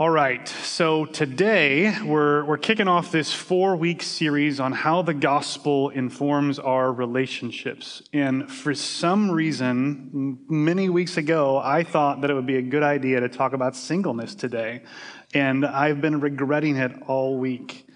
[0.00, 5.12] All right, so today we're, we're kicking off this four week series on how the
[5.12, 8.00] gospel informs our relationships.
[8.14, 12.82] And for some reason, many weeks ago, I thought that it would be a good
[12.82, 14.84] idea to talk about singleness today.
[15.34, 17.86] And I've been regretting it all week.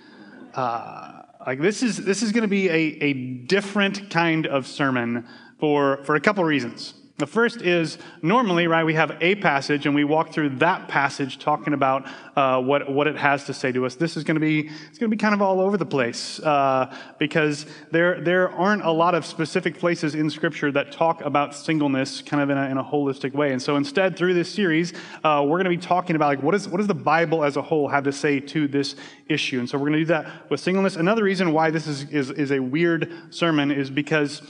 [0.53, 5.27] Uh, like this is this is going to be a, a different kind of sermon
[5.59, 6.93] for, for a couple reasons.
[7.17, 11.39] The first is normally, right, we have a passage and we walk through that passage
[11.39, 13.95] talking about uh, what, what it has to say to us.
[13.95, 16.41] This is going to be, it's going to be kind of all over the place
[16.41, 21.55] uh, because there, there aren't a lot of specific places in Scripture that talk about
[21.55, 23.53] singleness kind of in a, in a holistic way.
[23.53, 26.57] And so instead, through this series, uh, we're going to be talking about like, what,
[26.57, 28.97] is, what does the Bible as a whole have to say to this
[29.29, 29.61] issue?
[29.61, 30.97] And so we're going to do that with singleness.
[30.97, 34.43] Another reason why this is, is, is a weird sermon is because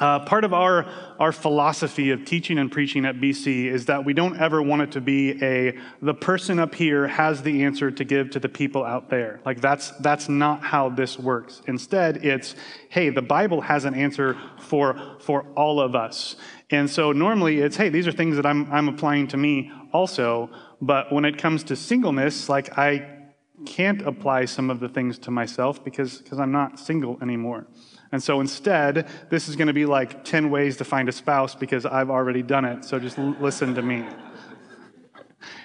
[0.00, 0.86] uh, part of our,
[1.18, 4.92] our philosophy of teaching and preaching at BC is that we don't ever want it
[4.92, 8.84] to be a the person up here has the answer to give to the people
[8.84, 9.40] out there.
[9.44, 11.60] Like that's that's not how this works.
[11.66, 12.54] Instead, it's
[12.88, 16.36] hey, the Bible has an answer for for all of us.
[16.70, 20.48] And so normally it's hey, these are things that I'm I'm applying to me also.
[20.80, 23.18] But when it comes to singleness, like I
[23.66, 27.66] can't apply some of the things to myself because because I'm not single anymore.
[28.12, 31.54] And so instead, this is going to be like 10 ways to find a spouse
[31.54, 32.84] because I've already done it.
[32.84, 34.06] So just l- listen to me.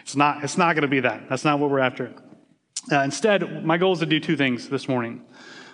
[0.02, 1.28] It's not, it's not going to be that.
[1.28, 2.14] That's not what we're after.
[2.90, 5.25] Uh, instead, my goal is to do two things this morning.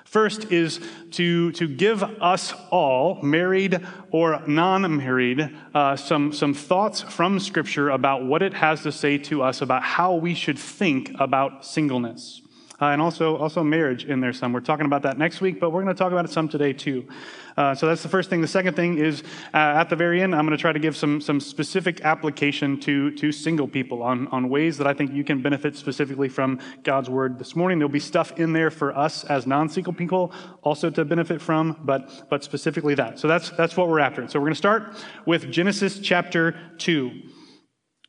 [0.03, 0.79] First is
[1.11, 3.79] to, to give us all, married
[4.11, 9.17] or non married, uh, some, some thoughts from Scripture about what it has to say
[9.19, 12.42] to us about how we should think about singleness
[12.83, 14.51] uh, and also, also marriage in there some.
[14.51, 16.73] We're talking about that next week, but we're going to talk about it some today
[16.73, 17.07] too.
[17.55, 18.41] Uh, so that's the first thing.
[18.41, 20.97] The second thing is uh, at the very end, I'm going to try to give
[20.97, 25.23] some, some specific application to, to single people on, on ways that I think you
[25.23, 27.79] can benefit specifically from God's word this morning.
[27.79, 31.79] There'll be stuff in there for us as non single people also to benefit from,
[31.85, 33.17] but, but specifically that.
[33.17, 34.27] So that's, that's what we're after.
[34.27, 37.07] So we're going to start with Genesis chapter 2.
[37.07, 37.22] I'm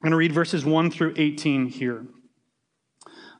[0.02, 2.06] going to read verses 1 through 18 here.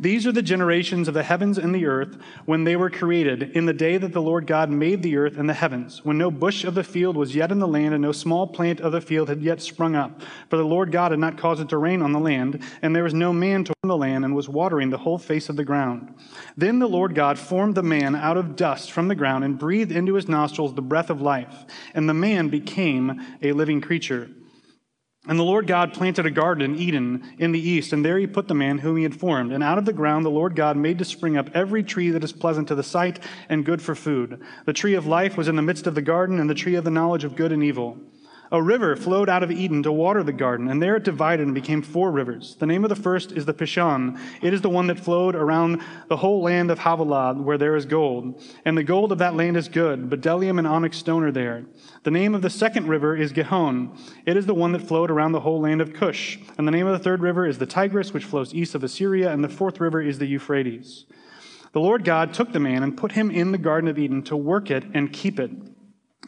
[0.00, 3.66] These are the generations of the heavens and the earth when they were created, in
[3.66, 6.62] the day that the Lord God made the earth and the heavens, when no bush
[6.62, 9.28] of the field was yet in the land, and no small plant of the field
[9.28, 10.22] had yet sprung up.
[10.50, 13.02] For the Lord God had not caused it to rain on the land, and there
[13.02, 16.14] was no man to the land, and was watering the whole face of the ground.
[16.56, 19.90] Then the Lord God formed the man out of dust from the ground, and breathed
[19.90, 24.30] into his nostrils the breath of life, and the man became a living creature.
[25.28, 28.26] And the Lord God planted a garden in Eden in the east, and there he
[28.26, 29.52] put the man whom he had formed.
[29.52, 32.24] And out of the ground the Lord God made to spring up every tree that
[32.24, 34.40] is pleasant to the sight and good for food.
[34.64, 36.84] The tree of life was in the midst of the garden, and the tree of
[36.84, 37.98] the knowledge of good and evil.
[38.50, 41.54] A river flowed out of Eden to water the garden, and there it divided and
[41.54, 42.56] became four rivers.
[42.56, 44.18] The name of the first is the Pishon.
[44.40, 47.84] It is the one that flowed around the whole land of Havilah, where there is
[47.84, 48.42] gold.
[48.64, 51.66] And the gold of that land is good, bdellium and onyx stone are there.
[52.04, 53.96] The name of the second river is Gihon.
[54.24, 56.38] It is the one that flowed around the whole land of Cush.
[56.56, 59.30] And the name of the third river is the Tigris, which flows east of Assyria,
[59.30, 61.04] and the fourth river is the Euphrates.
[61.72, 64.36] The Lord God took the man and put him in the Garden of Eden to
[64.36, 65.50] work it and keep it.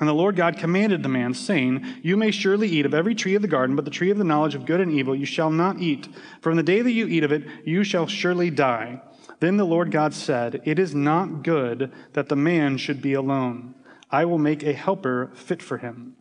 [0.00, 3.34] And the Lord God commanded the man, saying, You may surely eat of every tree
[3.34, 5.50] of the garden, but the tree of the knowledge of good and evil you shall
[5.50, 6.08] not eat.
[6.44, 9.02] In the day that you eat of it, you shall surely die.
[9.40, 13.74] Then the Lord God said, It is not good that the man should be alone.
[14.10, 16.16] I will make a helper fit for him.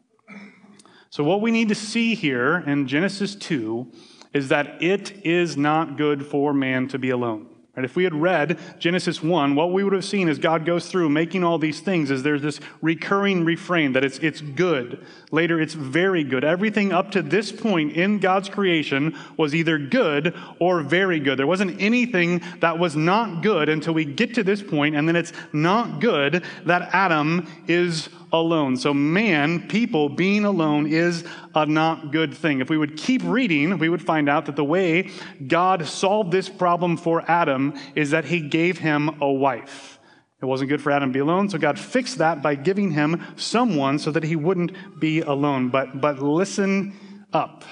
[1.09, 3.91] So, what we need to see here in Genesis 2
[4.33, 7.48] is that it is not good for man to be alone.
[7.85, 11.09] If we had read Genesis 1, what we would have seen as God goes through
[11.09, 15.05] making all these things is there's this recurring refrain that it's, it's good.
[15.31, 16.43] Later, it's very good.
[16.43, 21.37] Everything up to this point in God's creation was either good or very good.
[21.37, 25.15] There wasn't anything that was not good until we get to this point, and then
[25.15, 28.77] it's not good that Adam is alone.
[28.77, 31.23] So, man, people being alone is
[31.55, 32.61] a not good thing.
[32.61, 35.09] If we would keep reading, we would find out that the way
[35.47, 39.99] God solved this problem for Adam is that he gave him a wife.
[40.41, 43.21] It wasn't good for Adam to be alone, so God fixed that by giving him
[43.35, 45.69] someone so that he wouldn't be alone.
[45.69, 46.93] But, but listen
[47.33, 47.65] up.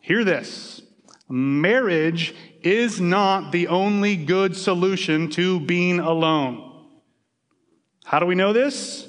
[0.00, 0.80] Hear this.
[1.28, 6.62] Marriage is not the only good solution to being alone.
[8.04, 9.08] How do we know this?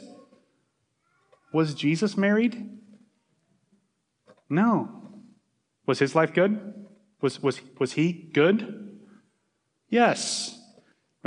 [1.51, 2.79] Was Jesus married?
[4.49, 4.89] No.
[5.85, 6.85] Was his life good?
[7.21, 8.99] Was, was, was he good?
[9.89, 10.57] Yes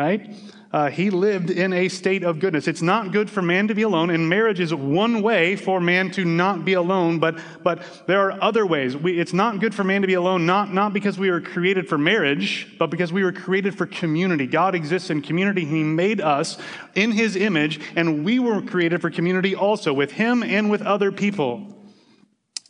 [0.00, 0.34] right?
[0.72, 2.68] Uh, he lived in a state of goodness.
[2.68, 6.10] It's not good for man to be alone, and marriage is one way for man
[6.12, 8.96] to not be alone, but, but there are other ways.
[8.96, 11.88] We, it's not good for man to be alone, not, not because we were created
[11.88, 14.46] for marriage, but because we were created for community.
[14.46, 15.64] God exists in community.
[15.64, 16.56] He made us
[16.94, 21.10] in his image, and we were created for community also, with him and with other
[21.10, 21.76] people.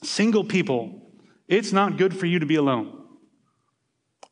[0.02, 1.12] Single people,
[1.46, 2.96] it's not good for you to be alone.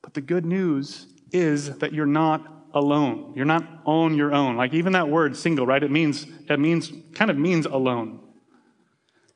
[0.02, 3.32] But the good news is that you're not alone.
[3.34, 4.56] You're not on your own.
[4.56, 5.82] Like even that word single, right?
[5.82, 8.20] It means it means kind of means alone.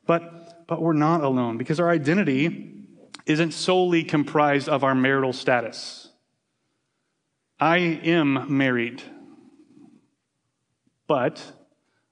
[0.07, 2.87] But but we're not alone because our identity
[3.27, 6.09] isn't solely comprised of our marital status.
[7.61, 9.03] I am married.
[11.07, 11.43] But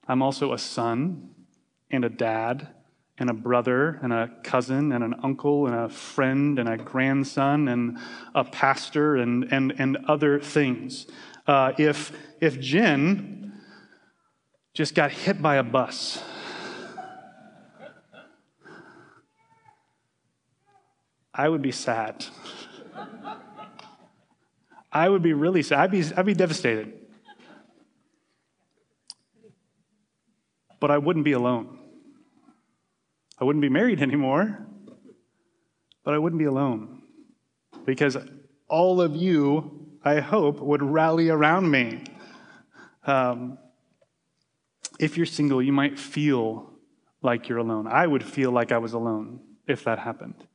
[0.07, 1.31] I'm also a son
[1.89, 2.69] and a dad
[3.17, 7.67] and a brother and a cousin and an uncle and a friend and a grandson
[7.67, 7.97] and
[8.33, 11.07] a pastor and, and, and other things.
[11.45, 13.53] Uh, if, if Jen
[14.73, 16.23] just got hit by a bus,
[21.33, 22.25] I would be sad.
[24.91, 25.79] I would be really sad.
[25.79, 26.93] I'd be, I'd be devastated.
[30.79, 31.80] But I wouldn't be alone.
[33.41, 34.65] I wouldn't be married anymore,
[36.05, 37.01] but I wouldn't be alone
[37.85, 38.15] because
[38.67, 42.03] all of you, I hope, would rally around me.
[43.05, 43.57] Um,
[44.99, 46.71] if you're single, you might feel
[47.23, 47.87] like you're alone.
[47.87, 50.47] I would feel like I was alone if that happened.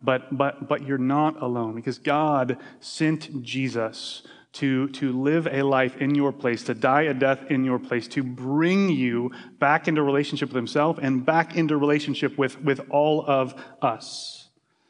[0.00, 4.22] But, but, but you're not alone because God sent Jesus
[4.58, 8.08] to, to live a life in your place, to die a death in your place,
[8.08, 13.24] to bring you back into relationship with Himself and back into relationship with, with all
[13.26, 14.48] of us.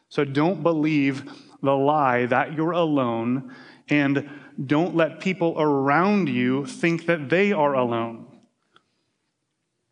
[0.09, 1.31] So don't believe
[1.63, 3.55] the lie that you're alone,
[3.91, 4.31] and
[4.65, 8.27] don't let people around you think that they are alone.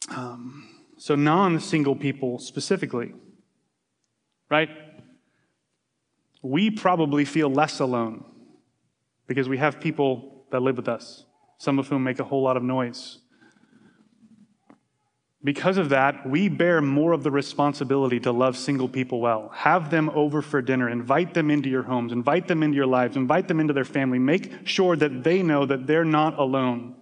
[0.08, 3.12] Um, so, non single people specifically,
[4.48, 4.70] right?
[6.40, 8.24] We probably feel less alone
[9.26, 11.24] because we have people that live with us,
[11.58, 13.18] some of whom make a whole lot of noise.
[15.44, 19.50] Because of that, we bear more of the responsibility to love single people well.
[19.50, 23.16] Have them over for dinner, invite them into your homes, invite them into your lives,
[23.16, 24.18] invite them into their family.
[24.18, 26.96] Make sure that they know that they're not alone.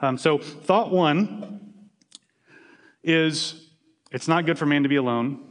[0.00, 1.74] Um, so, thought one
[3.02, 3.66] is
[4.10, 5.42] it's not good for man to be alone.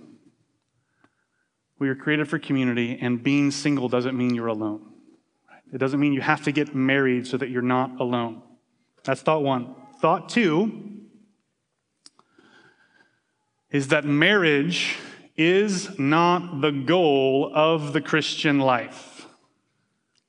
[1.79, 4.94] We are created for community, and being single doesn't mean you're alone.
[5.73, 8.41] It doesn't mean you have to get married so that you're not alone.
[9.03, 9.75] That's thought one.
[10.01, 10.95] Thought two
[13.71, 14.97] is that marriage
[15.35, 19.27] is not the goal of the Christian life.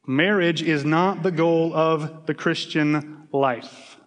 [0.06, 3.98] Marriage is not the goal of the Christian life.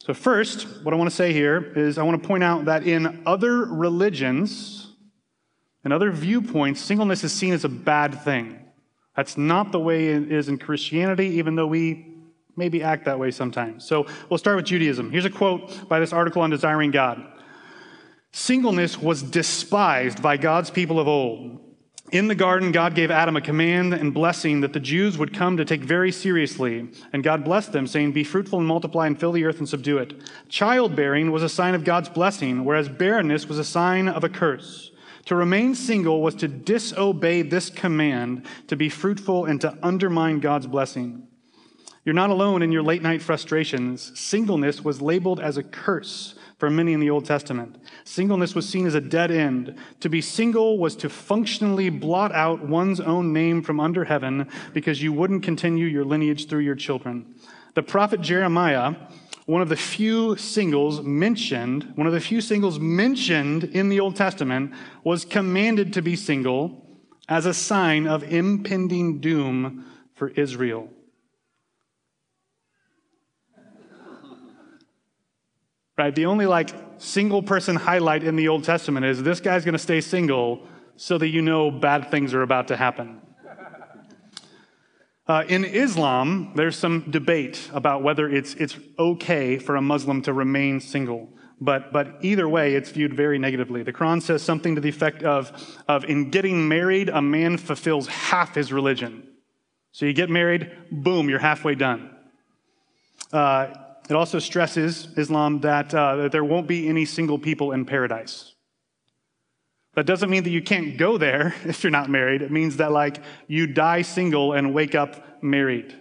[0.00, 2.86] So, first, what I want to say here is I want to point out that
[2.86, 4.88] in other religions
[5.82, 8.63] and other viewpoints, singleness is seen as a bad thing.
[9.16, 12.14] That's not the way it is in Christianity, even though we
[12.56, 13.84] maybe act that way sometimes.
[13.84, 15.10] So we'll start with Judaism.
[15.10, 17.24] Here's a quote by this article on Desiring God
[18.32, 21.60] Singleness was despised by God's people of old.
[22.10, 25.56] In the garden, God gave Adam a command and blessing that the Jews would come
[25.56, 26.90] to take very seriously.
[27.12, 29.98] And God blessed them, saying, Be fruitful and multiply and fill the earth and subdue
[29.98, 30.14] it.
[30.48, 34.90] Childbearing was a sign of God's blessing, whereas barrenness was a sign of a curse.
[35.26, 40.66] To remain single was to disobey this command to be fruitful and to undermine God's
[40.66, 41.26] blessing.
[42.04, 44.18] You're not alone in your late night frustrations.
[44.18, 47.76] Singleness was labeled as a curse for many in the Old Testament.
[48.04, 49.76] Singleness was seen as a dead end.
[50.00, 55.02] To be single was to functionally blot out one's own name from under heaven because
[55.02, 57.34] you wouldn't continue your lineage through your children.
[57.74, 58.94] The prophet Jeremiah
[59.46, 64.16] one of the few singles mentioned, one of the few singles mentioned in the Old
[64.16, 64.72] Testament
[65.02, 66.82] was commanded to be single
[67.28, 69.84] as a sign of impending doom
[70.14, 70.88] for Israel.
[75.96, 76.14] Right?
[76.14, 79.78] The only like single person highlight in the Old Testament is this guy's going to
[79.78, 83.20] stay single so that you know bad things are about to happen.
[85.26, 90.32] Uh, in Islam, there's some debate about whether it's, it's okay for a Muslim to
[90.34, 91.30] remain single.
[91.60, 93.82] But, but either way, it's viewed very negatively.
[93.82, 98.06] The Quran says something to the effect of, of in getting married, a man fulfills
[98.08, 99.26] half his religion.
[99.92, 102.10] So you get married, boom, you're halfway done.
[103.32, 103.68] Uh,
[104.10, 108.53] it also stresses Islam that, uh, that there won't be any single people in paradise.
[109.94, 112.42] That doesn't mean that you can't go there if you're not married.
[112.42, 115.94] It means that, like, you die single and wake up married,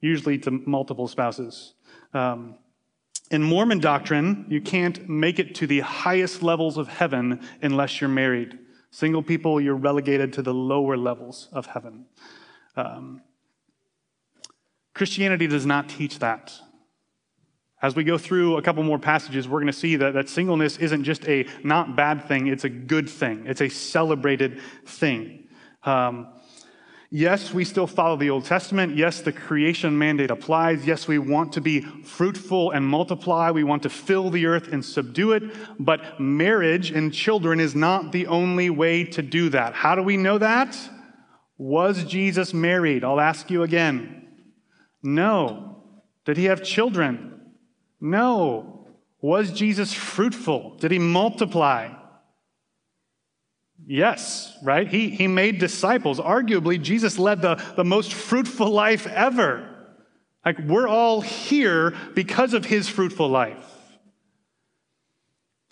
[0.00, 1.74] usually to multiple spouses.
[2.14, 2.56] Um,
[3.30, 8.10] in Mormon doctrine, you can't make it to the highest levels of heaven unless you're
[8.10, 8.58] married.
[8.90, 12.04] Single people, you're relegated to the lower levels of heaven.
[12.76, 13.22] Um,
[14.94, 16.52] Christianity does not teach that.
[17.82, 20.76] As we go through a couple more passages, we're going to see that, that singleness
[20.76, 23.44] isn't just a not bad thing, it's a good thing.
[23.44, 25.48] It's a celebrated thing.
[25.82, 26.28] Um,
[27.10, 28.96] yes, we still follow the Old Testament.
[28.96, 30.86] Yes, the creation mandate applies.
[30.86, 33.50] Yes, we want to be fruitful and multiply.
[33.50, 35.42] We want to fill the earth and subdue it.
[35.80, 39.74] But marriage and children is not the only way to do that.
[39.74, 40.78] How do we know that?
[41.58, 43.02] Was Jesus married?
[43.02, 44.28] I'll ask you again.
[45.02, 45.82] No.
[46.24, 47.40] Did he have children?
[48.02, 48.84] No.
[49.22, 50.76] Was Jesus fruitful?
[50.80, 51.94] Did he multiply?
[53.86, 54.86] Yes, right?
[54.86, 56.18] He, he made disciples.
[56.18, 59.68] Arguably, Jesus led the, the most fruitful life ever.
[60.44, 63.68] Like, we're all here because of his fruitful life.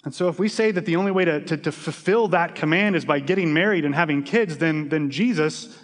[0.04, 2.96] And so, if we say that the only way to, to, to, fulfill that command
[2.96, 5.76] is by getting married and having kids, then, then Jesus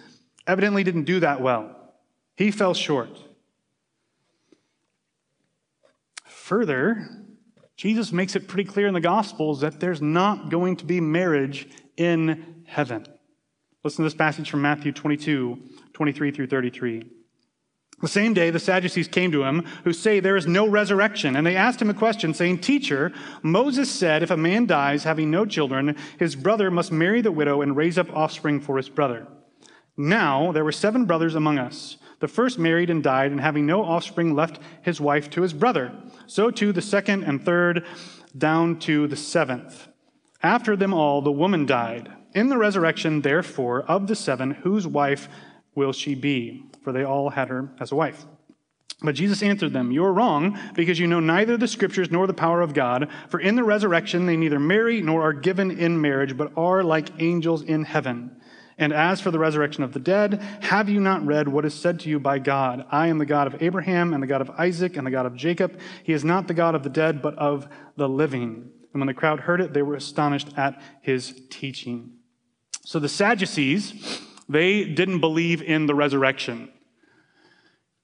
[0.47, 1.75] evidently didn't do that well.
[2.35, 3.09] He fell short.
[6.47, 7.09] Further,
[7.75, 11.67] Jesus makes it pretty clear in the Gospels that there's not going to be marriage
[11.97, 13.05] in heaven.
[13.83, 15.59] Listen to this passage from Matthew 22,
[15.91, 17.03] 23 through 33.
[18.01, 21.35] The same day, the Sadducees came to him, who say there is no resurrection.
[21.35, 23.11] And they asked him a question, saying, Teacher,
[23.43, 27.61] Moses said, if a man dies having no children, his brother must marry the widow
[27.61, 29.27] and raise up offspring for his brother.
[29.97, 31.97] Now, there were seven brothers among us.
[32.19, 35.93] The first married and died, and having no offspring, left his wife to his brother.
[36.25, 37.85] So too the second and third,
[38.37, 39.87] down to the seventh.
[40.41, 42.11] After them all, the woman died.
[42.33, 45.29] In the resurrection, therefore, of the seven, whose wife
[45.75, 46.63] will she be?
[46.83, 48.25] For they all had her as a wife.
[49.01, 52.33] But Jesus answered them, You are wrong, because you know neither the scriptures nor the
[52.33, 53.09] power of God.
[53.29, 57.09] For in the resurrection they neither marry nor are given in marriage, but are like
[57.19, 58.41] angels in heaven.
[58.77, 61.99] And as for the resurrection of the dead, have you not read what is said
[62.01, 62.85] to you by God?
[62.91, 65.35] I am the God of Abraham and the God of Isaac and the God of
[65.35, 65.79] Jacob.
[66.03, 68.69] He is not the God of the dead, but of the living.
[68.93, 72.17] And when the crowd heard it, they were astonished at his teaching.
[72.85, 76.69] So the Sadducees, they didn't believe in the resurrection.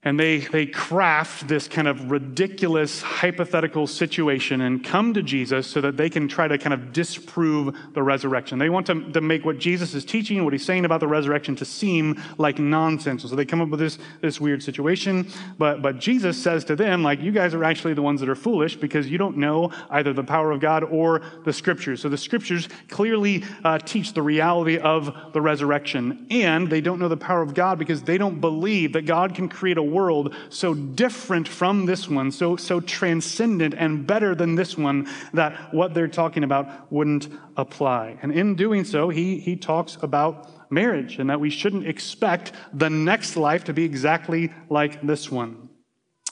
[0.05, 5.79] And they, they craft this kind of ridiculous hypothetical situation and come to Jesus so
[5.79, 8.60] that they can try to kind of disprove the resurrection.
[8.60, 11.55] They want to, to make what Jesus is teaching, what he's saying about the resurrection,
[11.55, 13.24] to seem like nonsense.
[13.24, 15.29] So they come up with this, this weird situation.
[15.57, 18.36] But, but Jesus says to them, like, you guys are actually the ones that are
[18.36, 22.01] foolish because you don't know either the power of God or the scriptures.
[22.01, 26.27] So the scriptures clearly uh, teach the reality of the resurrection.
[26.29, 29.48] And they don't know the power of God because they don't believe that God can
[29.48, 34.78] create a world so different from this one, so, so transcendent and better than this
[34.78, 38.18] one, that what they're talking about wouldn't apply.
[38.22, 42.90] And in doing so, he, he talks about marriage and that we shouldn't expect the
[42.90, 45.70] next life to be exactly like this one.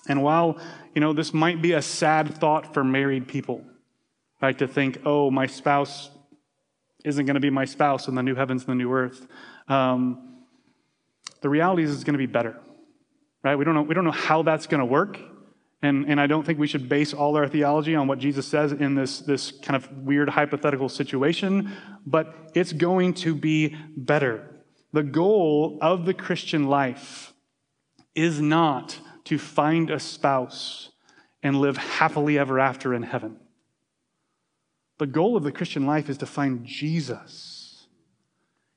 [0.08, 0.60] And while,
[0.96, 3.64] you know, this might be a sad thought for married people,
[4.42, 6.10] right, to think, oh, my spouse
[7.06, 9.28] isn't going to be my spouse in the new heavens and the new earth.
[9.68, 10.44] Um,
[11.42, 12.60] the reality is it's going to be better
[13.44, 13.56] right?
[13.56, 15.20] We don't know, we don't know how that's going to work.
[15.84, 18.72] And, and I don't think we should base all our theology on what Jesus says
[18.72, 21.72] in this, this kind of weird hypothetical situation,
[22.06, 24.64] but it's going to be better.
[24.94, 27.34] The goal of the Christian life
[28.14, 30.92] is not to find a spouse
[31.42, 33.38] and live happily ever after in heaven.
[35.00, 37.51] The goal of the Christian life is to find Jesus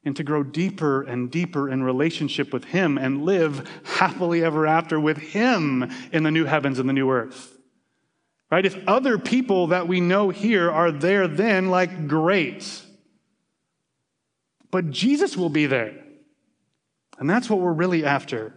[0.05, 5.01] and to grow deeper and deeper in relationship with Him and live happily ever after
[5.01, 7.57] with Him in the new heavens and the new earth.
[8.51, 8.67] Right?
[8.67, 12.83] If other people that we know here are there, then, like, great.
[14.71, 15.95] But Jesus will be there.
[17.19, 18.53] And that's what we're really after.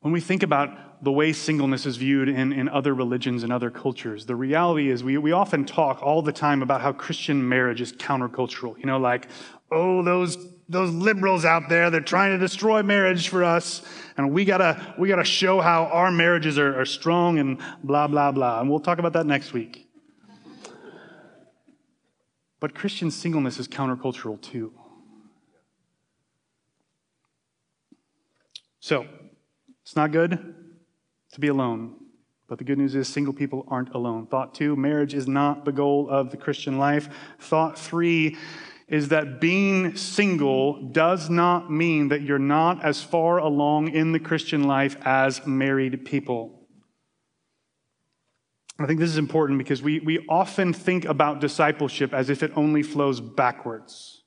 [0.00, 0.70] When we think about
[1.02, 4.24] the way singleness is viewed in, in other religions and other cultures.
[4.24, 7.92] The reality is, we, we often talk all the time about how Christian marriage is
[7.92, 8.78] countercultural.
[8.78, 9.26] You know, like,
[9.72, 13.82] oh, those, those liberals out there, they're trying to destroy marriage for us.
[14.16, 18.30] And we gotta, we gotta show how our marriages are, are strong and blah, blah,
[18.30, 18.60] blah.
[18.60, 19.88] And we'll talk about that next week.
[22.60, 24.72] But Christian singleness is countercultural too.
[28.78, 29.06] So,
[29.82, 30.61] it's not good
[31.32, 31.96] to be alone.
[32.48, 34.26] But the good news is, single people aren't alone.
[34.26, 37.08] Thought two, marriage is not the goal of the Christian life.
[37.38, 38.36] Thought three
[38.88, 44.20] is that being single does not mean that you're not as far along in the
[44.20, 46.60] Christian life as married people.
[48.78, 52.52] I think this is important because we, we often think about discipleship as if it
[52.56, 54.21] only flows backwards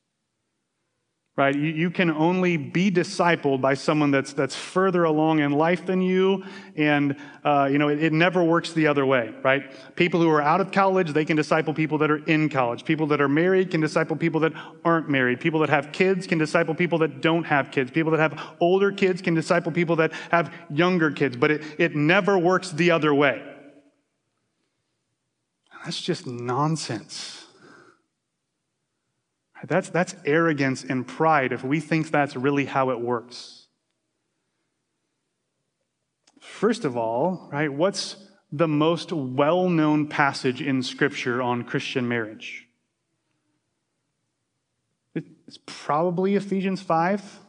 [1.38, 1.54] right?
[1.54, 6.02] You, you, can only be discipled by someone that's, that's further along in life than
[6.02, 6.46] you.
[6.78, 9.64] And, uh, you know, it, it, never works the other way, right?
[9.98, 12.86] People who are out of college, they can disciple people that are in college.
[12.86, 14.54] People that are married can disciple people that
[14.86, 15.42] aren't married.
[15.42, 17.92] People that have kids can disciple people that don't have kids.
[17.92, 21.36] People that have older kids can disciple people that have younger kids.
[21.36, 23.44] But it, it never works the other way.
[25.84, 27.45] That's just nonsense.
[29.68, 33.68] That's, that's arrogance and pride if we think that's really how it works.
[36.40, 38.16] First of all, right, what's
[38.52, 42.68] the most well known passage in Scripture on Christian marriage?
[45.48, 47.40] It's probably Ephesians 5,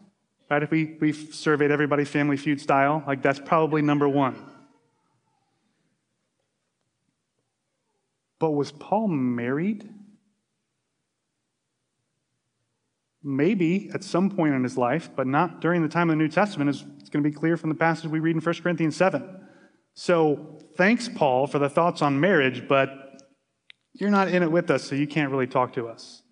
[0.50, 0.62] right?
[0.62, 4.36] If we, we surveyed everybody family feud style, like that's probably number one.
[8.38, 9.88] But was Paul married?
[13.26, 16.28] Maybe at some point in his life, but not during the time of the New
[16.28, 18.96] Testament, as it's going to be clear from the passage we read in 1 Corinthians
[18.96, 19.40] 7.
[19.94, 22.90] So thanks, Paul, for the thoughts on marriage, but
[23.94, 26.22] you're not in it with us, so you can't really talk to us.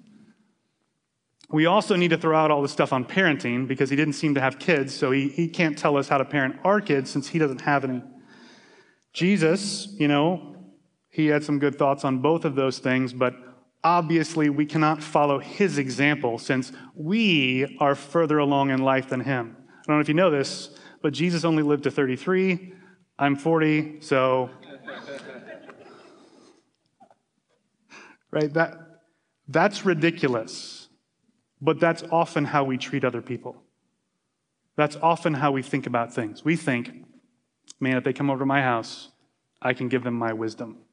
[1.51, 4.35] We also need to throw out all the stuff on parenting because he didn't seem
[4.35, 7.29] to have kids, so he, he can't tell us how to parent our kids since
[7.29, 8.03] he doesn't have any.
[9.13, 10.57] Jesus, you know,
[11.11, 13.35] he had some good thoughts on both of those things, but
[13.85, 19.57] obviously we cannot follow his example since we are further along in life than him.
[19.59, 20.71] I don't know if you know this,
[21.03, 22.73] but Jesus only lived to 33.
[23.19, 24.49] I'm 40, so.
[28.31, 28.53] right?
[28.55, 28.79] That,
[29.47, 30.89] that's ridiculous,
[31.61, 33.63] but that's often how we treat other people.
[34.77, 36.45] That's often how we think about things.
[36.45, 37.05] We think,
[37.79, 39.11] man, if they come over to my house,
[39.63, 40.84] I can give them my wisdom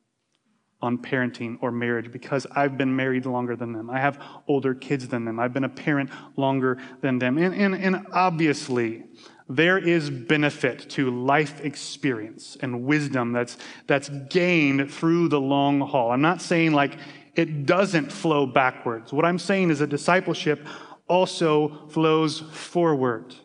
[0.81, 3.89] on parenting or marriage because I've been married longer than them.
[3.89, 5.39] I have older kids than them.
[5.39, 7.37] I've been a parent longer than them.
[7.37, 9.03] And, and, and obviously,
[9.47, 16.11] there is benefit to life experience and wisdom that's, that's gained through the long haul.
[16.11, 16.97] I'm not saying like
[17.35, 19.13] it doesn't flow backwards.
[19.13, 20.65] What I'm saying is that discipleship
[21.07, 23.35] also flows forward.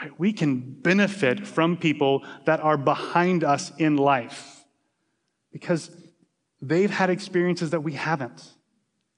[0.00, 0.10] Right?
[0.18, 4.64] We can benefit from people that are behind us in life
[5.52, 5.90] because
[6.68, 8.52] they've had experiences that we haven't.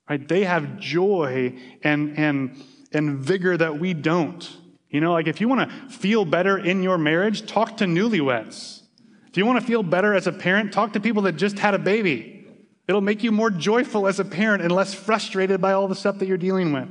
[0.08, 0.26] Right?
[0.26, 4.48] They have joy and, and, and vigor that we don't.
[4.88, 8.82] You know, like if you want to feel better in your marriage, talk to newlyweds.
[9.28, 11.74] If you want to feel better as a parent, talk to people that just had
[11.74, 12.46] a baby.
[12.88, 16.18] It'll make you more joyful as a parent and less frustrated by all the stuff
[16.20, 16.88] that you're dealing with.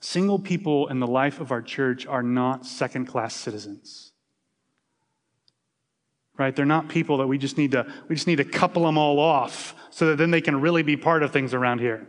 [0.00, 4.09] Single people in the life of our church are not second class citizens
[6.38, 6.54] right?
[6.54, 9.18] They're not people that we just need to we just need to couple them all
[9.18, 12.06] off so that then they can really be part of things around here.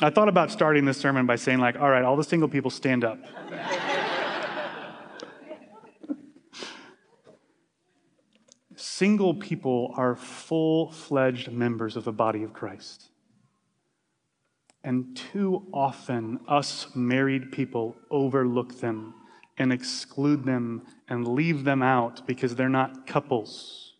[0.00, 2.70] I thought about starting this sermon by saying like, all right, all the single people
[2.70, 3.18] stand up.
[8.76, 13.10] single people are full-fledged members of the body of Christ.
[14.84, 19.14] And too often, us married people overlook them
[19.58, 23.94] and exclude them and leave them out because they're not couples.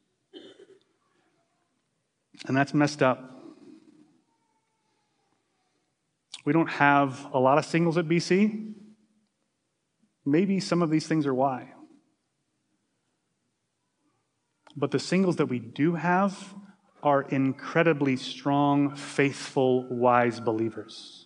[2.46, 3.28] And that's messed up.
[6.44, 8.74] We don't have a lot of singles at BC.
[10.24, 11.72] Maybe some of these things are why.
[14.76, 16.54] But the singles that we do have
[17.02, 21.21] are incredibly strong, faithful, wise believers.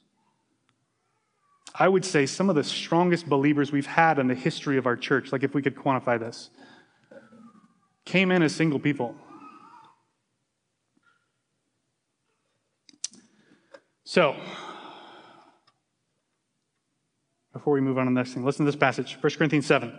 [1.79, 4.97] I would say, some of the strongest believers we've had in the history of our
[4.97, 6.49] church, like if we could quantify this,
[8.07, 9.15] came in as single people.
[14.05, 14.37] So,
[17.53, 19.93] before we move on to the next thing, listen to this passage 1 Corinthians 7.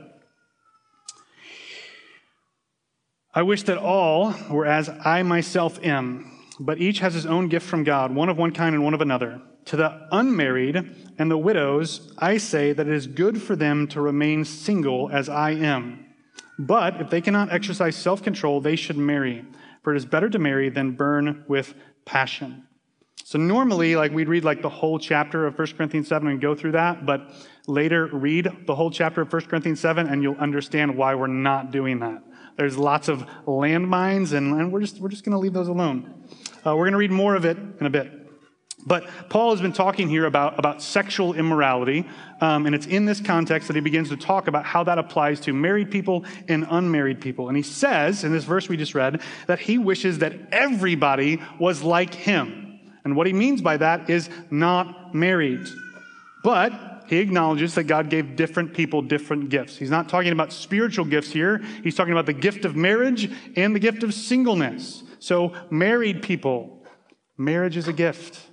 [3.36, 7.68] I wish that all were as I myself am, but each has his own gift
[7.68, 9.42] from God, one of one kind and one of another.
[9.68, 14.00] To the unmarried and the widows, I say that it is good for them to
[14.00, 16.06] remain single as I am.
[16.58, 19.46] But if they cannot exercise self control, they should marry,
[19.84, 21.74] for it is better to marry than burn with
[22.06, 22.66] passion.
[23.26, 26.56] So normally, like we'd read like the whole chapter of 1 Corinthians 7 and go
[26.56, 27.30] through that, but
[27.68, 31.72] later read the whole chapter of 1 Corinthians 7 and you'll understand why we're not
[31.72, 32.24] doing that.
[32.56, 36.24] There's lots of landmines, and, and we're just, we're just going to leave those alone.
[36.66, 38.27] Uh, we're going to read more of it in a bit.
[38.88, 42.08] But Paul has been talking here about, about sexual immorality,
[42.40, 45.42] um, and it's in this context that he begins to talk about how that applies
[45.42, 47.50] to married people and unmarried people.
[47.50, 51.84] And he says, in this verse we just read, that he wishes that everybody was
[51.84, 52.80] like him.
[53.04, 55.68] And what he means by that is not married.
[56.42, 59.76] But he acknowledges that God gave different people different gifts.
[59.76, 63.76] He's not talking about spiritual gifts here, he's talking about the gift of marriage and
[63.76, 65.04] the gift of singleness.
[65.20, 66.86] So, married people,
[67.38, 68.47] marriage is a gift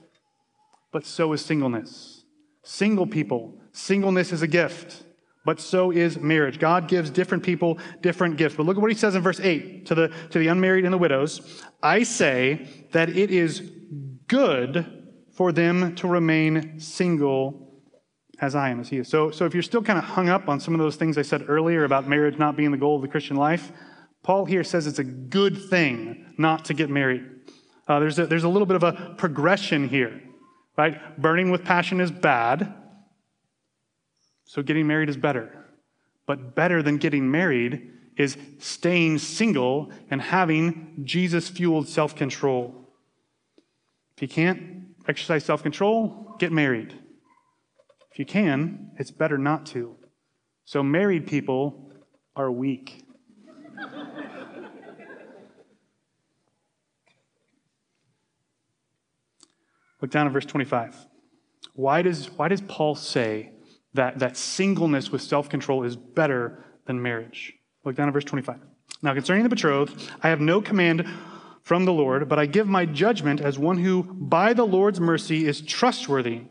[0.94, 2.24] but so is singleness.
[2.62, 5.02] Single people, singleness is a gift,
[5.44, 6.60] but so is marriage.
[6.60, 8.54] God gives different people different gifts.
[8.54, 10.94] But look at what he says in verse 8 to the, to the unmarried and
[10.94, 13.72] the widows I say that it is
[14.28, 15.02] good
[15.32, 17.82] for them to remain single
[18.38, 19.08] as I am, as he is.
[19.08, 21.22] So, so if you're still kind of hung up on some of those things I
[21.22, 23.72] said earlier about marriage not being the goal of the Christian life,
[24.22, 27.24] Paul here says it's a good thing not to get married.
[27.88, 30.22] Uh, there's, a, there's a little bit of a progression here
[30.76, 31.20] right?
[31.20, 32.74] Burning with passion is bad,
[34.44, 35.64] so getting married is better.
[36.26, 42.88] But better than getting married is staying single and having Jesus fueled self control.
[44.16, 46.94] If you can't exercise self control, get married.
[48.12, 49.96] If you can, it's better not to.
[50.64, 51.90] So, married people
[52.36, 53.03] are weak.
[60.04, 61.06] Look down at verse 25.
[61.72, 63.52] Why does, why does Paul say
[63.94, 67.54] that, that singleness with self control is better than marriage?
[67.86, 68.60] Look down at verse 25.
[69.00, 71.08] Now, concerning the betrothed, I have no command
[71.62, 75.46] from the Lord, but I give my judgment as one who, by the Lord's mercy,
[75.46, 76.42] is trustworthy.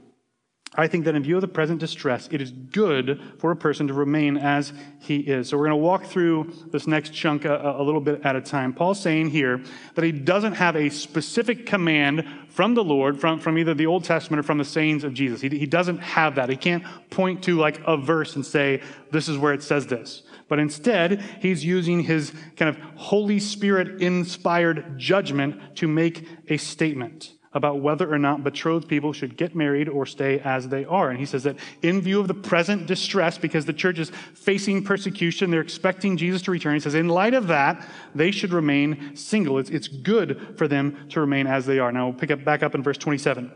[0.76, 3.88] I think that in view of the present distress, it is good for a person
[3.90, 5.50] to remain as he is.
[5.50, 8.42] So we're going to walk through this next chunk a, a, little bit at a
[8.42, 8.74] time.
[8.74, 9.62] Paul's saying here
[9.94, 14.04] that he doesn't have a specific command from the Lord, from, from either the Old
[14.04, 15.42] Testament or from the sayings of Jesus.
[15.42, 16.50] He, he doesn't have that.
[16.50, 18.82] He can't point to like a verse and say,
[19.12, 20.24] this is where it says this.
[20.48, 27.32] But instead, he's using his kind of Holy Spirit inspired judgment to make a statement
[27.54, 31.10] about whether or not betrothed people should get married or stay as they are.
[31.10, 34.84] And he says that in view of the present distress, because the church is facing
[34.84, 36.74] persecution, they're expecting Jesus to return.
[36.74, 39.58] He says, in light of that, they should remain single.
[39.60, 41.92] It's, it's good for them to remain as they are.
[41.92, 43.52] Now we'll pick up back up in verse 27.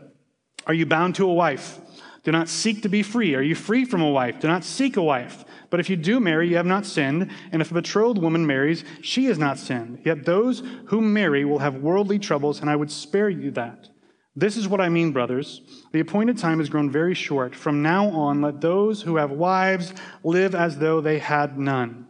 [0.66, 1.78] Are you bound to a wife?
[2.24, 3.34] Do not seek to be free.
[3.34, 4.40] Are you free from a wife?
[4.40, 5.44] Do not seek a wife.
[5.70, 7.30] But if you do marry, you have not sinned.
[7.52, 10.00] And if a betrothed woman marries, she has not sinned.
[10.04, 13.88] Yet those who marry will have worldly troubles, and I would spare you that.
[14.34, 15.62] This is what I mean, brothers.
[15.92, 17.54] The appointed time has grown very short.
[17.54, 22.06] From now on, let those who have wives live as though they had none.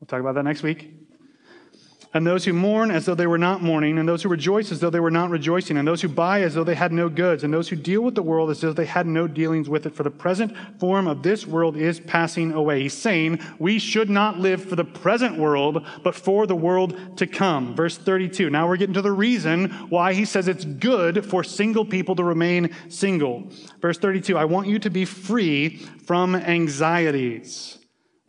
[0.00, 1.01] We'll talk about that next week
[2.14, 4.80] and those who mourn as though they were not mourning, and those who rejoice as
[4.80, 7.42] though they were not rejoicing, and those who buy as though they had no goods,
[7.42, 9.94] and those who deal with the world as though they had no dealings with it.
[9.94, 12.82] For the present form of this world is passing away.
[12.82, 17.26] He's saying we should not live for the present world, but for the world to
[17.26, 17.74] come.
[17.74, 18.50] Verse 32.
[18.50, 22.24] Now we're getting to the reason why he says it's good for single people to
[22.24, 23.50] remain single.
[23.80, 24.36] Verse 32.
[24.36, 27.78] I want you to be free from anxieties.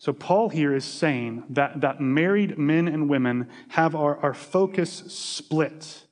[0.00, 5.04] So, Paul here is saying that, that married men and women have our, our focus
[5.08, 6.04] split,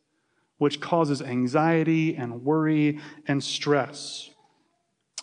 [0.58, 4.30] which causes anxiety and worry and stress.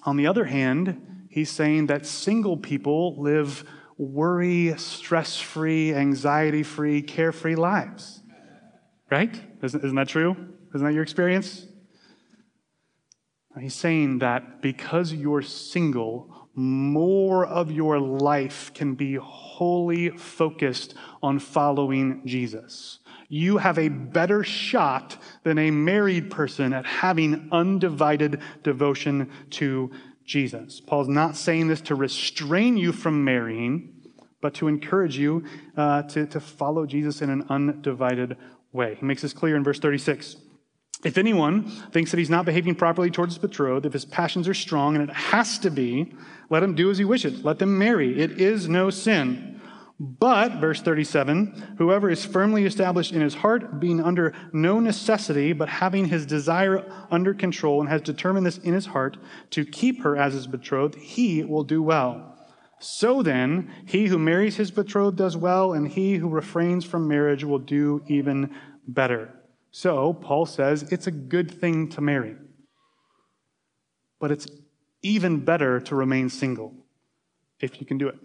[0.06, 3.66] On the other hand, he's saying that single people live
[3.98, 8.22] worry, stress free, anxiety free, carefree lives.
[9.12, 9.42] Right?
[9.62, 10.36] Isn't, isn't that true?
[10.74, 11.68] Isn't that your experience?
[13.60, 21.40] He's saying that because you're single, more of your life can be wholly focused on
[21.40, 23.00] following Jesus.
[23.28, 29.92] You have a better shot than a married person at having undivided devotion to
[30.26, 30.80] Jesus.
[30.80, 33.94] Paul's not saying this to restrain you from marrying,
[34.40, 35.44] but to encourage you
[35.76, 38.38] uh, to, to follow Jesus in an undivided
[38.72, 38.96] way.
[38.96, 40.36] He makes this clear in verse 36.
[41.04, 44.54] If anyone thinks that he's not behaving properly towards his betrothed, if his passions are
[44.54, 46.14] strong, and it has to be,
[46.50, 47.44] let him do as he wishes.
[47.44, 48.20] Let them marry.
[48.20, 49.60] It is no sin.
[50.00, 55.70] But, verse 37, whoever is firmly established in his heart, being under no necessity, but
[55.70, 59.18] having his desire under control, and has determined this in his heart
[59.52, 62.38] to keep her as his betrothed, he will do well.
[62.80, 67.44] So then, he who marries his betrothed does well, and he who refrains from marriage
[67.44, 68.54] will do even
[68.88, 69.34] better.
[69.76, 72.36] So, Paul says it's a good thing to marry,
[74.20, 74.46] but it's
[75.02, 76.76] even better to remain single
[77.60, 78.16] if you can do it.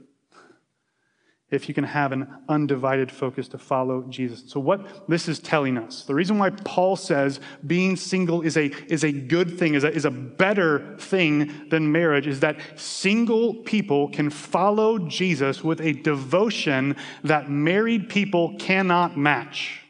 [1.51, 4.45] If you can have an undivided focus to follow Jesus.
[4.47, 8.67] So, what this is telling us, the reason why Paul says being single is a,
[8.93, 13.55] is a good thing, is a, is a better thing than marriage, is that single
[13.55, 19.88] people can follow Jesus with a devotion that married people cannot match.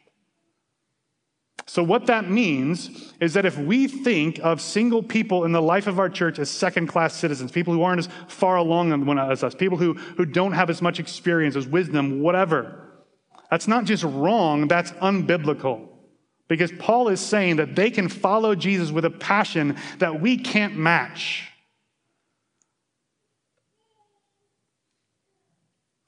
[1.68, 5.86] So, what that means is that if we think of single people in the life
[5.86, 9.54] of our church as second class citizens, people who aren't as far along as us,
[9.54, 12.88] people who, who don't have as much experience, as wisdom, whatever,
[13.50, 15.86] that's not just wrong, that's unbiblical.
[16.48, 20.74] Because Paul is saying that they can follow Jesus with a passion that we can't
[20.74, 21.50] match.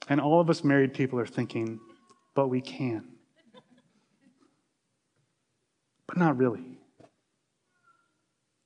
[0.09, 1.79] And all of us married people are thinking,
[2.33, 3.10] but we can
[6.11, 6.77] but not really.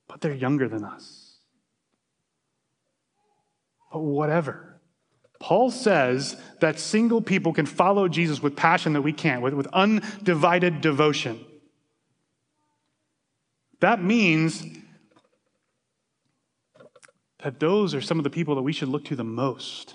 [0.07, 1.37] But they're younger than us.
[3.93, 4.81] But whatever.
[5.39, 9.67] Paul says that single people can follow Jesus with passion that we can't, with, with
[9.67, 11.39] undivided devotion.
[13.79, 14.65] That means
[17.43, 19.93] that those are some of the people that we should look to the most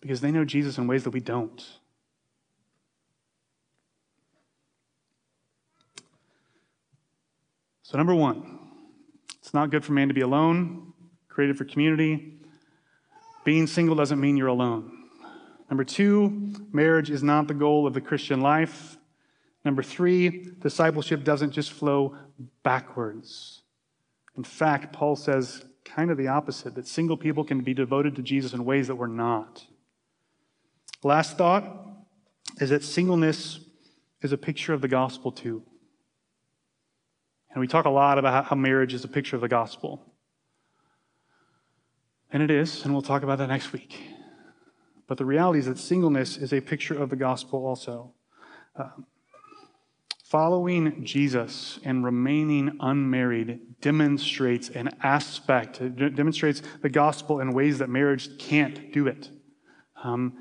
[0.00, 1.62] because they know Jesus in ways that we don't.
[7.92, 8.58] So, number one,
[9.38, 10.94] it's not good for man to be alone,
[11.28, 12.38] created for community.
[13.44, 15.08] Being single doesn't mean you're alone.
[15.68, 18.96] Number two, marriage is not the goal of the Christian life.
[19.62, 22.16] Number three, discipleship doesn't just flow
[22.62, 23.60] backwards.
[24.38, 28.22] In fact, Paul says kind of the opposite that single people can be devoted to
[28.22, 29.66] Jesus in ways that we're not.
[31.02, 31.70] Last thought
[32.58, 33.60] is that singleness
[34.22, 35.62] is a picture of the gospel, too.
[37.52, 40.00] And we talk a lot about how marriage is a picture of the gospel.
[42.32, 44.00] And it is, and we'll talk about that next week.
[45.06, 48.14] But the reality is that singleness is a picture of the gospel also.
[48.74, 48.88] Uh,
[50.24, 55.78] following Jesus and remaining unmarried demonstrates an aspect,
[56.14, 59.28] demonstrates the gospel in ways that marriage can't do it.
[60.02, 60.38] Um,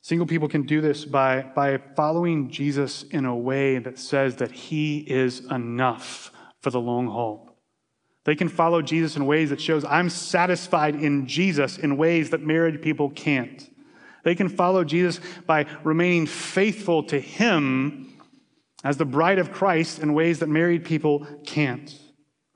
[0.00, 4.52] Single people can do this by, by following Jesus in a way that says that
[4.52, 6.30] he is enough
[6.60, 7.56] for the long haul.
[8.24, 12.42] They can follow Jesus in ways that shows I'm satisfied in Jesus in ways that
[12.42, 13.68] married people can't.
[14.22, 18.12] They can follow Jesus by remaining faithful to him
[18.84, 21.98] as the bride of Christ in ways that married people can't.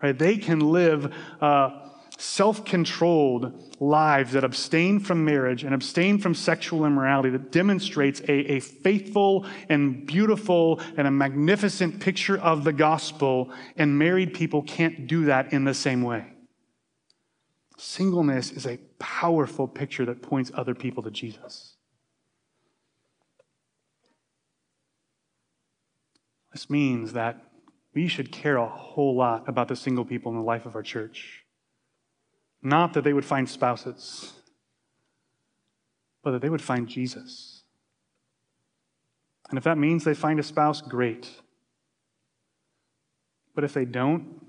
[0.03, 0.19] Right?
[0.19, 1.82] They can live uh,
[2.19, 8.33] self controlled lives that abstain from marriage and abstain from sexual immorality that demonstrates a,
[8.53, 15.07] a faithful and beautiful and a magnificent picture of the gospel, and married people can't
[15.07, 16.27] do that in the same way.
[17.77, 21.75] Singleness is a powerful picture that points other people to Jesus.
[26.53, 27.43] This means that
[27.95, 30.83] we should care a whole lot about the single people in the life of our
[30.83, 31.42] church.
[32.63, 34.33] Not that they would find spouses,
[36.23, 37.65] but that they would find Jesus.
[39.51, 41.29] And if that means they find a spouse, great.
[43.55, 44.47] But if they don't,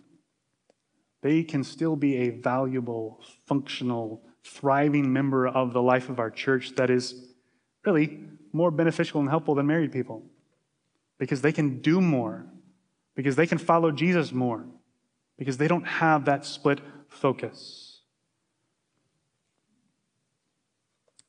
[1.21, 6.75] they can still be a valuable, functional, thriving member of the life of our church
[6.75, 7.33] that is
[7.85, 8.19] really
[8.51, 10.23] more beneficial and helpful than married people
[11.17, 12.45] because they can do more,
[13.15, 14.65] because they can follow Jesus more,
[15.37, 17.92] because they don't have that split focus.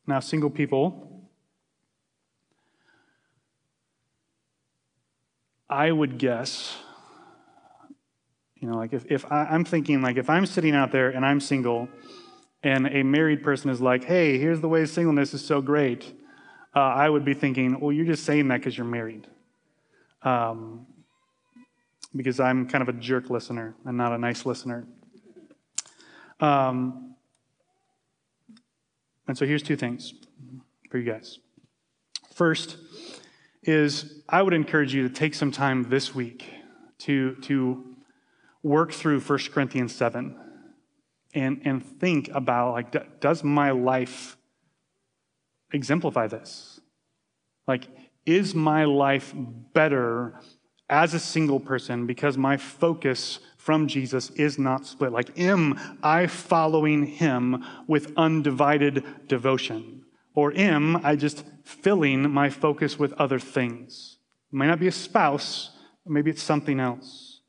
[0.07, 1.29] Now, single people,
[5.69, 6.77] I would guess,
[8.57, 11.25] you know, like if, if I, I'm thinking, like if I'm sitting out there and
[11.25, 11.88] I'm single,
[12.62, 16.14] and a married person is like, hey, here's the way singleness is so great,
[16.75, 19.27] uh, I would be thinking, well, you're just saying that because you're married.
[20.23, 20.87] Um,
[22.17, 24.87] because I'm kind of a jerk listener and not a nice listener.
[26.40, 27.13] Um,
[29.26, 30.14] and so here's two things
[30.90, 31.38] for you guys.
[32.34, 32.76] First
[33.62, 36.44] is I would encourage you to take some time this week
[36.98, 37.96] to, to
[38.62, 40.37] work through 1 Corinthians 7
[41.34, 44.37] and, and think about like, does my life
[45.72, 46.80] exemplify this?
[47.66, 47.88] Like,
[48.26, 50.40] is my life better
[50.88, 55.12] as a single person because my focus from Jesus is not split?
[55.12, 60.05] Like, am I following him with undivided devotion?
[60.35, 64.18] Or am I just filling my focus with other things?
[64.53, 65.70] It might not be a spouse,
[66.07, 67.40] maybe it's something else.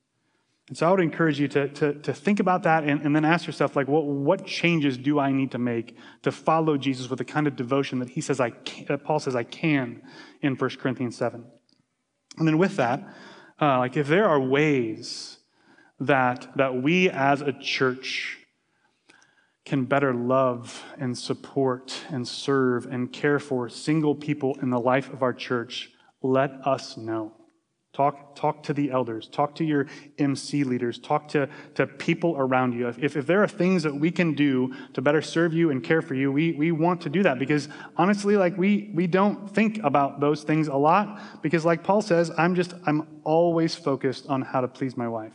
[0.68, 3.24] And so I would encourage you to, to, to think about that and, and then
[3.24, 7.20] ask yourself, like, what, what changes do I need to make to follow Jesus with
[7.20, 10.02] the kind of devotion that he says I can, that uh, Paul says I can
[10.42, 11.46] in 1 Corinthians 7.
[12.38, 13.02] And then with that,
[13.62, 15.38] uh, like if there are ways
[16.00, 18.40] that, that we as a church
[19.66, 25.12] can better love and support and serve and care for single people in the life
[25.12, 27.34] of our church, let us know.
[27.96, 32.74] Talk, talk to the elders, talk to your MC leaders, talk to, to people around
[32.74, 32.90] you.
[32.90, 36.02] If, if there are things that we can do to better serve you and care
[36.02, 39.80] for you, we, we want to do that because honestly, like we, we don't think
[39.82, 44.42] about those things a lot because like Paul says, I'm just, I'm always focused on
[44.42, 45.32] how to please my wife.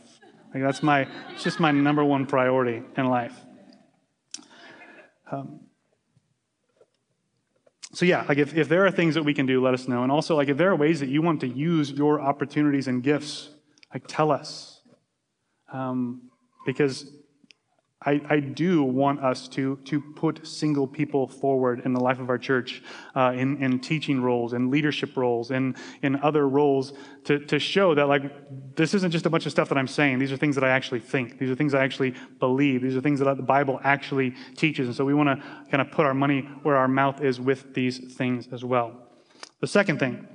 [0.53, 3.33] Like that's my, it's just my number one priority in life.
[5.31, 5.61] Um,
[7.93, 10.03] so yeah, like if, if there are things that we can do, let us know.
[10.03, 13.03] And also, like if there are ways that you want to use your opportunities and
[13.03, 13.49] gifts,
[13.93, 14.81] like tell us.
[15.71, 16.29] Um,
[16.65, 17.11] because
[18.03, 22.29] I, I, do want us to, to put single people forward in the life of
[22.29, 22.81] our church
[23.15, 26.93] uh, in, in teaching roles, and leadership roles, and in other roles
[27.25, 28.23] to, to show that, like,
[28.75, 30.17] this isn't just a bunch of stuff that I'm saying.
[30.17, 31.37] These are things that I actually think.
[31.37, 32.81] These are things I actually believe.
[32.81, 34.87] These are things that the Bible actually teaches.
[34.87, 37.75] And so we want to kind of put our money where our mouth is with
[37.75, 38.93] these things as well.
[39.59, 40.27] The second thing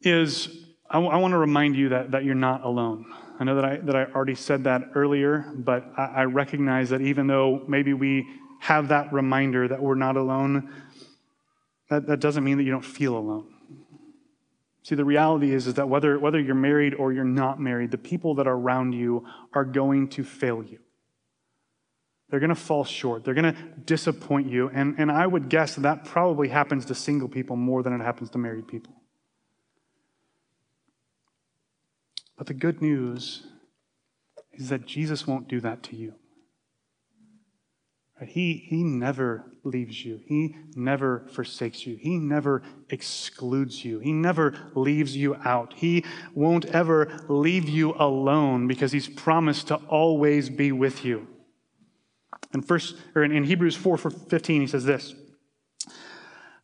[0.00, 0.48] is
[0.90, 3.06] I, w- I want to remind you that, that you're not alone.
[3.38, 7.00] I know that I, that I already said that earlier, but I, I recognize that
[7.00, 8.26] even though maybe we
[8.60, 10.72] have that reminder that we're not alone,
[11.88, 13.46] that, that doesn't mean that you don't feel alone.
[14.82, 17.98] See, the reality is, is that whether, whether you're married or you're not married, the
[17.98, 20.78] people that are around you are going to fail you.
[22.30, 23.24] They're going to fall short.
[23.24, 24.68] They're going to disappoint you.
[24.68, 28.02] And, and I would guess that, that probably happens to single people more than it
[28.02, 28.94] happens to married people.
[32.38, 33.42] But the good news
[34.52, 36.14] is that Jesus won't do that to you.
[38.26, 40.20] He, he never leaves you.
[40.26, 41.96] He never forsakes you.
[41.96, 44.00] He never excludes you.
[44.00, 45.74] He never leaves you out.
[45.76, 51.28] He won't ever leave you alone because he's promised to always be with you.
[52.52, 55.14] And first, or in, in Hebrews 4 15, he says this.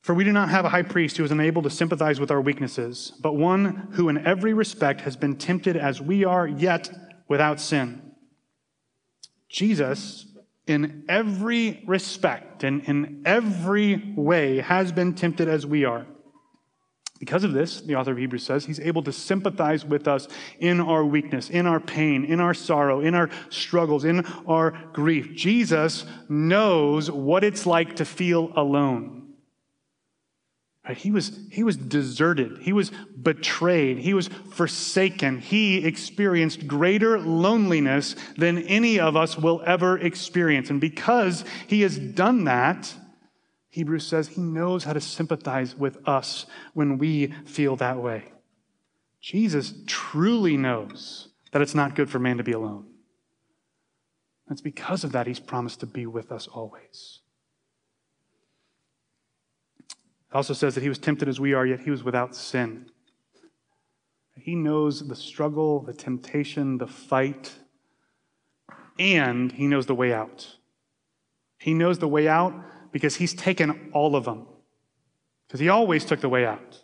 [0.05, 2.43] For we do not have a high priest who is unable to sympathize with our
[2.43, 6.91] weaknesses, but one who in every respect has been tempted as we are, yet
[7.27, 8.03] without sin.
[9.49, 10.27] Jesus,
[10.67, 16.05] in every respect and in every way, has been tempted as we are.
[17.19, 20.83] Because of this, the author of Hebrews says, he's able to sympathize with us in
[20.83, 25.35] our weakness, in our pain, in our sorrow, in our struggles, in our grief.
[25.35, 29.24] Jesus knows what it's like to feel alone.
[30.87, 30.97] Right?
[30.97, 32.59] He, was, he was deserted.
[32.61, 32.91] He was
[33.23, 33.99] betrayed.
[33.99, 35.39] He was forsaken.
[35.39, 40.69] He experienced greater loneliness than any of us will ever experience.
[40.69, 42.93] And because he has done that,
[43.71, 48.33] Hebrews says he knows how to sympathize with us when we feel that way.
[49.21, 52.87] Jesus truly knows that it's not good for man to be alone.
[54.47, 57.21] That's because of that he's promised to be with us always.
[60.35, 62.87] It also says that he was tempted as we are, yet he was without sin.
[64.37, 67.53] He knows the struggle, the temptation, the fight,
[68.99, 70.57] and he knows the way out.
[71.57, 72.53] He knows the way out
[72.91, 74.49] because he's taken all of them.
[75.47, 76.83] Because he always took the way out.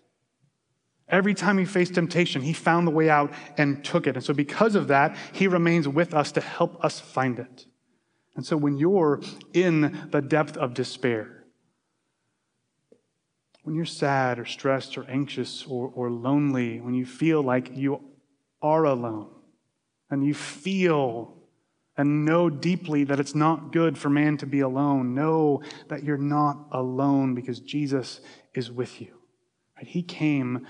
[1.08, 4.14] Every time he faced temptation, he found the way out and took it.
[4.14, 7.66] And so, because of that, he remains with us to help us find it.
[8.36, 9.20] And so, when you're
[9.52, 11.39] in the depth of despair,
[13.62, 18.00] when you're sad or stressed or anxious or, or lonely, when you feel like you
[18.62, 19.28] are alone,
[20.10, 21.36] and you feel
[21.96, 26.16] and know deeply that it's not good for man to be alone, know that you're
[26.16, 28.20] not alone because Jesus
[28.54, 29.14] is with you.
[29.80, 30.66] He came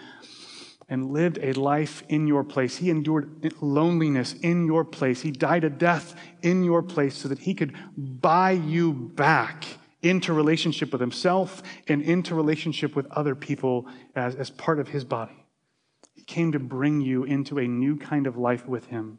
[0.88, 2.76] and lived a life in your place.
[2.76, 5.20] He endured loneliness in your place.
[5.20, 9.64] He died a death in your place so that he could buy you back
[10.02, 15.04] into relationship with himself and into relationship with other people as, as part of his
[15.04, 15.44] body.
[16.14, 19.18] He came to bring you into a new kind of life with him.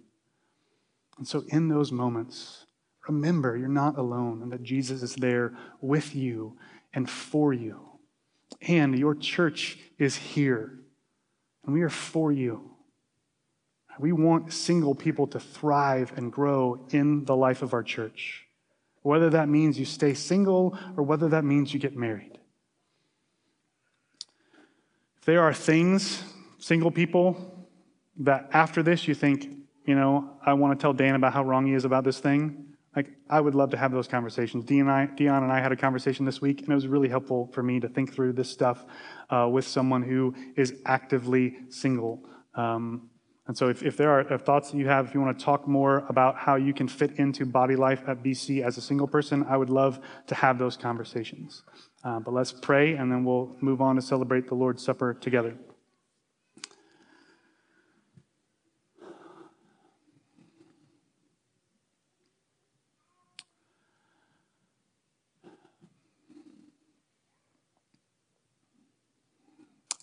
[1.17, 2.65] And so, in those moments,
[3.07, 6.57] remember you're not alone and that Jesus is there with you
[6.93, 7.79] and for you.
[8.61, 10.79] And your church is here,
[11.65, 12.71] and we are for you.
[13.99, 18.47] We want single people to thrive and grow in the life of our church,
[19.01, 22.39] whether that means you stay single or whether that means you get married.
[25.17, 26.23] If there are things,
[26.57, 27.67] single people,
[28.17, 29.47] that after this you think,
[29.85, 32.71] you know, I want to tell Dan about how wrong he is about this thing,
[32.95, 34.65] like I would love to have those conversations.
[34.65, 37.07] Dion and I, Dion and I had a conversation this week, and it was really
[37.07, 38.85] helpful for me to think through this stuff
[39.29, 42.25] uh, with someone who is actively single.
[42.55, 43.10] Um,
[43.47, 45.43] and so, if, if there are if thoughts that you have, if you want to
[45.43, 49.07] talk more about how you can fit into body life at BC as a single
[49.07, 51.63] person, I would love to have those conversations.
[52.03, 55.55] Uh, but let's pray, and then we'll move on to celebrate the Lord's Supper together.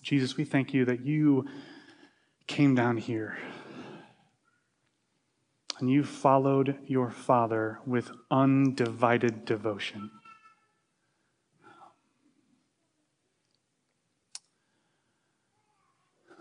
[0.01, 1.47] Jesus, we thank you that you
[2.49, 3.37] came down here
[5.79, 10.09] and you followed your Father with undivided devotion.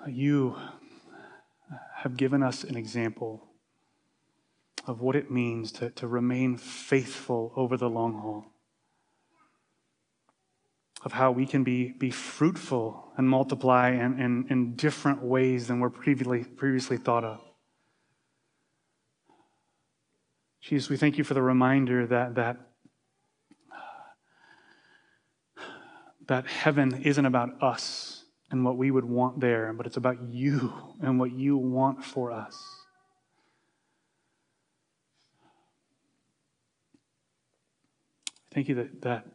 [0.09, 0.57] You
[1.97, 3.45] have given us an example
[4.87, 8.58] of what it means to, to remain faithful over the long haul
[11.05, 15.81] of how we can be, be fruitful and multiply in, in, in different ways than
[15.81, 17.41] were previously, previously thought of.
[20.61, 22.57] Jesus, we thank you for the reminder that, that,
[26.27, 30.73] that heaven isn't about us and what we would want there, but it's about you
[31.01, 32.75] and what you want for us.
[38.53, 39.27] Thank you that, that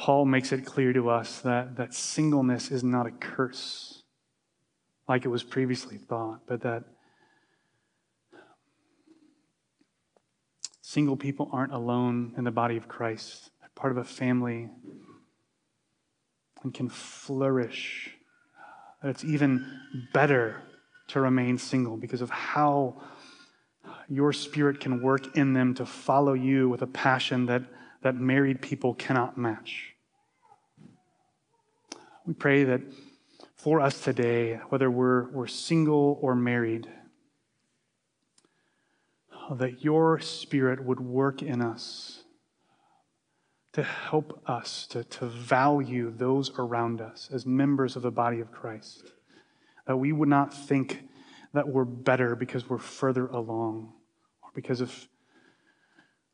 [0.00, 4.02] Paul makes it clear to us that, that singleness is not a curse
[5.06, 6.84] like it was previously thought, but that
[10.80, 13.50] single people aren't alone in the body of Christ.
[13.60, 14.70] They're part of a family
[16.62, 18.16] and can flourish.
[19.02, 19.66] That it's even
[20.14, 20.62] better
[21.08, 23.02] to remain single because of how
[24.08, 27.64] your spirit can work in them to follow you with a passion that,
[28.02, 29.94] that married people cannot match.
[32.26, 32.80] We pray that
[33.56, 36.88] for us today, whether we're, we're single or married,
[39.50, 42.22] that your spirit would work in us
[43.72, 48.50] to help us to, to value those around us as members of the body of
[48.50, 49.12] Christ.
[49.86, 51.02] That we would not think
[51.52, 53.92] that we're better because we're further along
[54.42, 55.08] or because of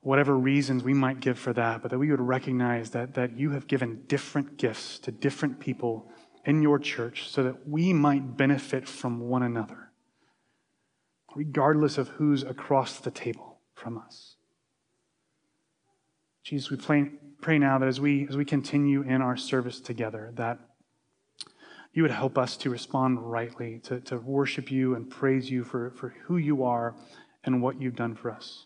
[0.06, 3.50] whatever reasons we might give for that, but that we would recognize that, that you
[3.50, 6.08] have given different gifts to different people
[6.44, 9.90] in your church so that we might benefit from one another,
[11.34, 14.36] regardless of who's across the table from us.
[16.44, 20.30] Jesus, we pray, pray now that as we, as we continue in our service together,
[20.36, 20.60] that
[21.92, 25.90] you would help us to respond rightly, to, to worship you and praise you for,
[25.90, 26.94] for who you are
[27.42, 28.65] and what you've done for us.